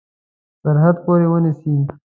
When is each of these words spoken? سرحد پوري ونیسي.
سرحد 0.63 0.95
پوري 1.05 1.27
ونیسي. 1.31 1.73